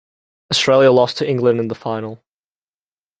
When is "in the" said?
1.59-1.75